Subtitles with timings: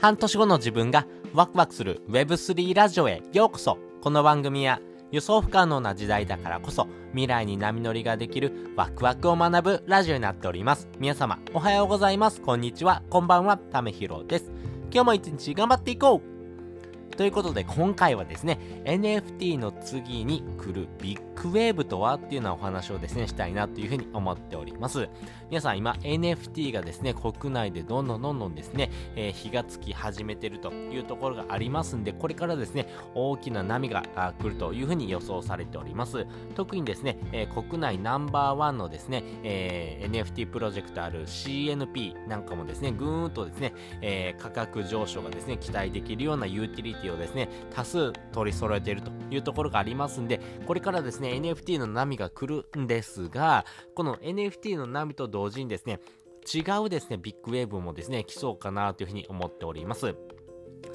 [0.00, 4.80] 半年後の自分がワクワクする Web3 ラジオへようこそこの番組は
[5.10, 10.88] 予想不可能な時代だからこそ未来に波乗りができるワクワクを学ぶラジオになっております。
[10.98, 12.40] 皆様おはようございます。
[12.40, 13.02] こんにちは。
[13.10, 13.58] こんばんは。
[13.58, 14.50] ためひろです。
[14.90, 16.39] 今日も一日頑張っていこう
[17.20, 25.06] ということで今回はですね、NFT の次に来るビッグウェーブとはっていうようなお話をですね、したいなというふうに思っております。
[25.50, 34.02] 皆さん今 NFT がですね、国内でどんどんどんどんですね、えー、火がつき始めてるというところがありますんで、これからですね、大きな波が
[34.40, 36.26] 来るというふうに予想されております。
[36.54, 53.64] 特にですね、えー、国内ナンバーワンのですね、えー、NFT プロジェクトある CNP なんかもですね、ぐーんとですね、え価格上昇がですね、期待できるようなユーティリティをですね、多数取り揃えているというところがありますんで、これからですね、NFT の波が来るんですが、
[53.94, 56.00] この NFT の波と同時にですね、
[56.52, 60.14] 違うですね、ビッグウェーブもですね、来そうかなというふうに思っております。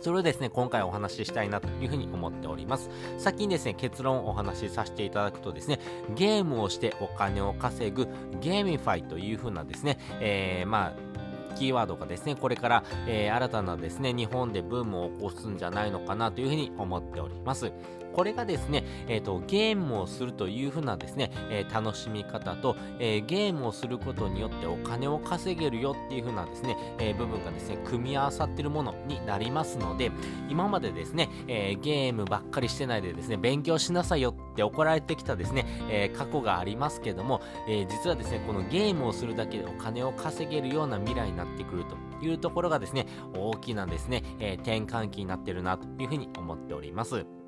[0.00, 2.90] それをですね、今回お話ししたいなというふうに思っております。
[3.18, 5.80] 先にですね、結論をお話しさせていただくとですね、
[6.14, 8.06] ゲームをしてお金を稼ぐ
[8.40, 11.23] ゲーミファイというふうなですね、えー、まあ、
[11.54, 17.72] キーワードがですね、これから、えー、新たなですね、日本でブームを起こすんじゃないのかなというふうに思っております。
[18.14, 30.12] これがですね、え、ー、と、ゲームをするというふうなですね、えー、楽しみ方と、えー、ゲームをすることによってお金を稼げるよっていうふうなですね、え部分がですね、組み合わさってるものになりますので、
[30.48, 47.43] 今までですね、えゲームばっかりしてないでですね、勉強しなさいよって怒られてきたですね、え過去がありますけども、え実はですね、このゲームをするだけでお金を稼げるような未来になってくるというところがですね、大きなですね、え転換期になってるなというふうに思っております。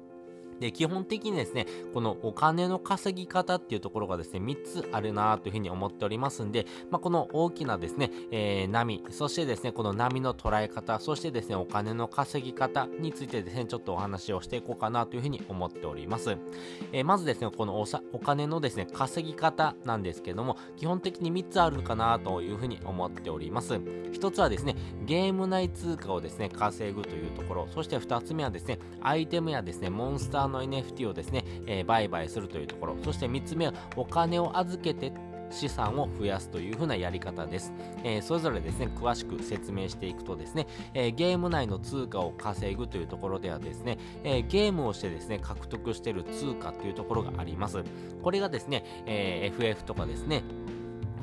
[0.60, 16.36] で、基本的にですね、このお金の稼ぎ方っていうところがですね、3つあるなというふうに思っておりますんで、まあ、この大きなですね、えー、波、そしてですね、この波の捉え方、そしてですね、お金の稼ぎ方についてですね、ちょっとお話をしていこうかなというふうに思っております。
[16.92, 23.74] えー、まずですね、このおさお金のですね、稼ぎ方なんですけども、基本的に3つあるかなというふうに思っております。
[23.74, 35.12] 1つはですね、ゲーム内通貨をですね、稼ぐというところ、そして2つ目はですね、アイテムやですね、モンスターの NFT をですね、えー、売買するというところ、そして3つ目はお金を預けて
[35.50, 37.72] 資産を増やすというふうなやり方です。
[38.04, 47.82] えー、それぞれですね、詳しく説明していくとですね、えー、ゲーム内の通貨を稼ぐというところではですね、えー、ゲームをしてですね、獲得している通貨というところがあります。
[48.22, 50.42] これがですね、え FF とかですね、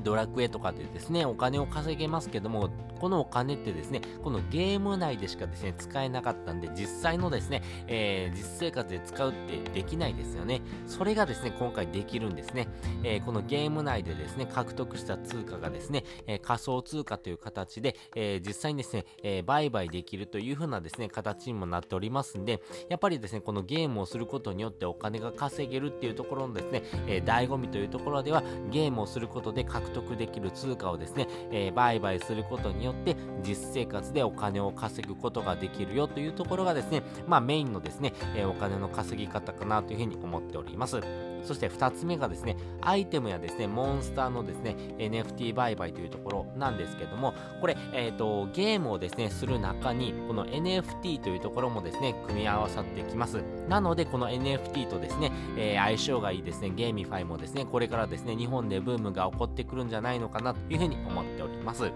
[0.03, 2.69] ドラクエとかでですね、お金を稼げますけども、
[3.03, 10.61] このお金ってですね、このゲーム内でしかですね、使えなかったんで、実際のですね、えー、実生活で使うってできないですよね。
[10.87, 12.67] それがですね、今回できるんですね。
[13.03, 41.32] えー、このゲーム内でですね、獲得した通貨がですね、えー、仮想通貨という形で、え実際にですね、え売買できるという風なですね、形にもなっておりますんで、やっぱりですね、このゲームをすることによってお金が稼げるっていうところのですね、え醍醐味というところでは、ゲームをすることで獲得得できる通貨をですね、え売買することによって実生活でお金を稼ぐことができるよというところがですね、まあメインのですね、えお金の稼ぎ方かなというふうに思っております。
[41.43, 53.43] そして2つ目がですね、アイテムやですね、モンスターのですね、NFT 売買というところなんですけども、これ、えっ、ー、と、ゲームをですね、する中に、この NFT というところもですね、組み合わさってきます。
[53.67, 61.91] なので、この NFT とですね、えー、相性がいいですね、ゲーミファイもですね、これからですね、日本でブームが起こってくるんじゃないのかなというふうに思っております。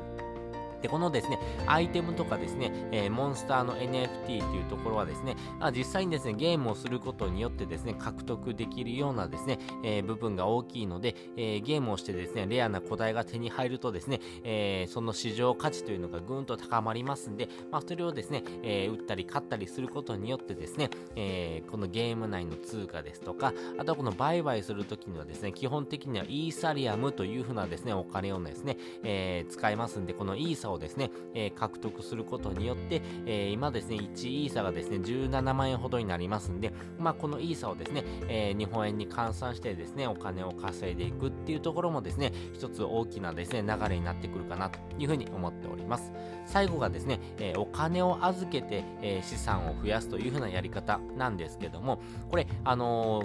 [0.82, 46.12] で、このですね、アイテムとかですね、えー、モンスターの NFT っていうところはですね、あ実際にですね、ゲームをすることによってですね、獲得できるようなですね、えー、部分が大きいので、えー、ゲームをしてですね、レアな個体が手に入るとですね、えその市場価値というのがぐんと高まりますんで、まあ、それをですね、え売ったり買ったりすることによってですね、えこのゲーム内の通貨ですとか、あとはこの売買するときにはですね、基本的にはイーサリアムというふうなですね、お金をですね、え使いますんで、このイーサをですね、えー、獲得することによって、えー、今ですね、1イーサがですね、17万円ほどになりますんで、まあ、このイーサをですね、えー、日本円に換算してですね、お金を稼いでいくっていうところもですね、一つ大きなですね、流れになってくるかなというふうに思っております。
[46.46, 53.24] 最後がですね、えお金を預けて、え資産を増やすというふうなやり方なんですけども、これ、あの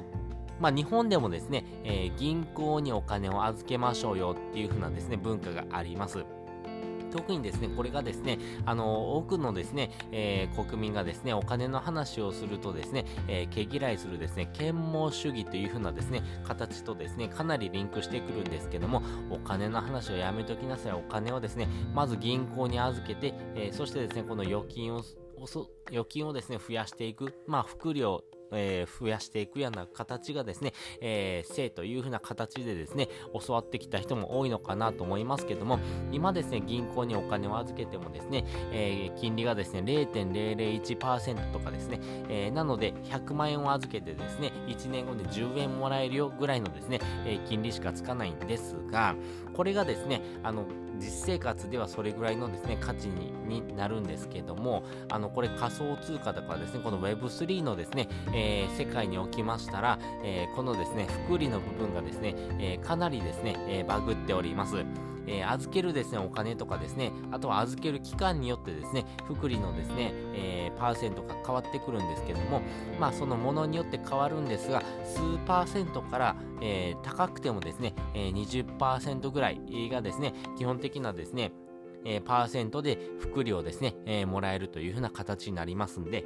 [0.60, 6.24] まあ、日本でもですね、え銀行にお金を預けましょうよっていうふうなですね、文化があります。
[7.12, 20.92] 特にですね、これがですね、あの、多くのですね、えー、国民がですね、お金の話をするとですね、えー、毛嫌いするですね、啓蒙主義というふうなですね、形とですね、かなりリンクしてくるんですけども、お金の話をやめときなさい。
[20.92, 25.02] お金をですね、まず銀行に預けて、えー、そしてですね、この預金を、
[25.90, 33.08] 預金をですね、増やしていく、まあ、副業えー、増やしていくような形がですね、えー、性というふうな形でですね、
[33.46, 35.78] 教わってきた人も多いのかなと思いますけども、
[36.12, 49.14] 今ですね、銀行にお金を預けてもですね、えー、金利がですね、0.001%とかですね、えー、なので、100万円を預けてですね、1年後で10円もらえるよぐらいのですね、えー、金利しかつかないんですが、
[49.54, 50.66] これがですね、あの、
[50.98, 64.84] 実生活ではそれぐらいのですね、価値にになるんですけども、あの、これ仮想通貨とかですね、この Web3 のですね、えー、世界におきましたら、えー、このですね、福利の部分がですね、えー、かなりですね、えバグっております。
[65.26, 72.62] えー、預けるですね、お金とかですね、あとは預ける期間によってですね、福利のですね、えー、パーセントが変わってくるんですけども、
[72.98, 78.34] まあそのものによって変わるんですが、数パーセントから、えー、高くてもですね、えー、
[78.76, 79.60] 20%ぐらい
[79.90, 81.52] がですね、基本的なですね、
[82.04, 86.24] え、パーセントで福利をですね、え、もらえるというふうな形になりますんで、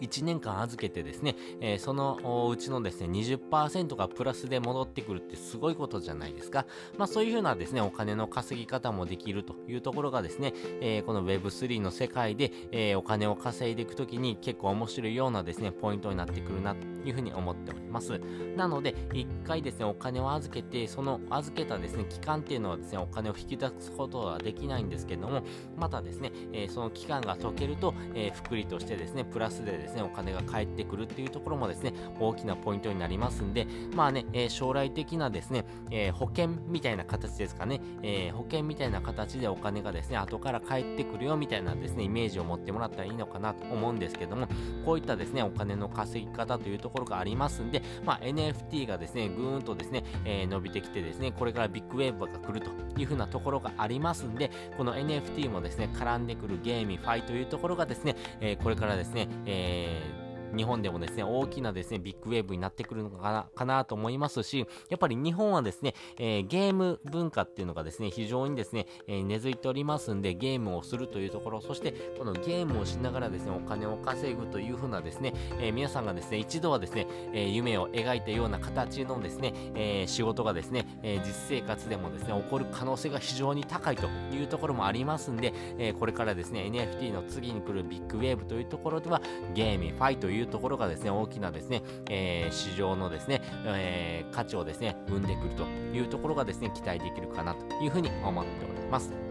[0.00, 6.66] 1年間預けてですね、えー、そのうちのですね、20%がプラスで戻ってくるってすごいことじゃないですか。
[6.96, 18.20] まあそういうふうなですね、お金の稼ぎ方もできるというところがですね、えー、この Web3 の世界で、えー、お金を稼いでいくときに結構面白いようなですね、ポイントになってくるなというふうに思っております。
[18.56, 25.42] なので、一回ですね、お金を預けて、その預けたですね、期間っていうのはですね、お金を引き出すことはできないんですけども、
[25.76, 44.46] またですね、えー、その期間が解けると、えー、福利としてですね、プラスでですね、ですね、お金が返ってくるっていうところもですね、大きなポイントになりますんで、まあね、えー、将来的なですね、えー、保険みたいな形ですかね、えー、保険みたいな形でお金がですね、後から返ってくるよみたいなですね、イメージを持ってもらったらいいのかなと思うんですけども、
[44.84, 89.20] こういったですね、お金の稼ぎ方というところがありますんで、まあ、NFT がですね、ぐーんとですね、え伸びてきてですね、これからビッグウェーブが来るというふうなところがありますんで、この NFT もですね、絡んでくるゲーミファイというところがですね、えこれからですね、えー日本でもですね、大きなですね、ビッグウェーブになってくるのかな、かなと思いますし、やっぱり日本はですね、えー、ゲーム文化っていうのがですね、非常にですね、えー、根付いておりますんで、ゲームをするというところ、そして、このゲームをしながらですね、お金を稼ぐというふうなですね、えー、皆さんがですね、一度はですね、え夢を描いたような形のですね、え仕事がですね、え実生活でもですね、起こる可能性が非常に高いというところもありますんで、えこれからですね、NFT の次に来るビッグウェーブというところでは、
[89.54, 99.27] GameFi というところがですね、大きなですね、えー、市場のですね、えー、価値をですね、生んでくるというところがですね、期待できるかなというふうに思っております。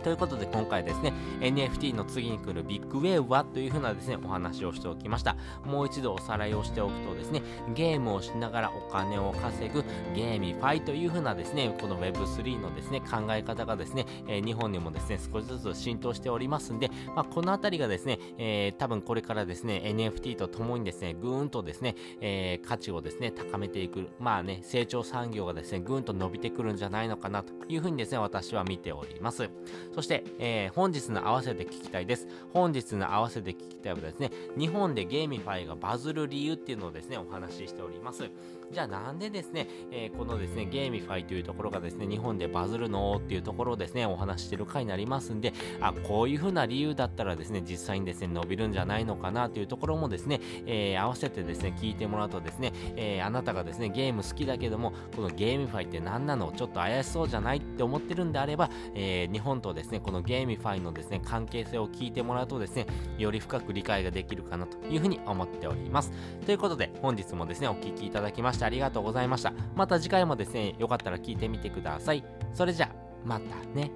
[0.00, 5.36] ということで今回ですね、NFT の次に来るビッグウェーブはというふうなですね、お話をしておきました。
[5.64, 7.42] もう一度おさらいをしておくとですね、
[7.74, 29.50] ゲームをしながらお金を稼ぐ GameFi というふうなですね、この Web3 のですね、考え方がですね、日本にもですね、少しずつ浸透しておりますんで、まあ、このあたりがですね、えー、多分これからですね、NFT とともにですね、ぐーんとですね、えー、価値をですね、高めていく、まあね、成長産業がですね、ぐーんと伸びてくるんじゃないのかなというふうにですね、私は見ております。
[29.94, 32.28] そして、えー、本日の合わせて聞きたいです。
[32.52, 38.30] 本日の合わせて聞きたいはですね、日本で GameFi がバズる理由っていうのをですね、お話ししております。
[38.70, 56.52] じゃあなんでですね、えー、このですね、 GameFi というところがですね、日本でバズるのっていうところをですね、お話してる回になりますんで、あ、こういう風な理由だったらですね、実際にですね、伸びるんじゃないのかなというところもですね、えー、合わせてですね、聞いてもらうとですね、えー、あなたがですね、ゲーム好きだけども、この GameFi って何なの？
[56.52, 57.58] ちょっと怪しそうじゃない？
[57.58, 62.86] って思ってるんであれば、えー、日本とでですね、この GameFi のですね、関係性を聞いてもらうとですね、
[63.18, 66.12] より深く理解ができるかなというふうに思っております。
[66.44, 69.52] ということで、本日もですね、お聴きいただきましてありがとうございました。
[69.74, 72.24] また次回もですね、よかったら聞いてみてください。
[72.52, 72.94] それじゃあ、
[73.24, 73.90] またね。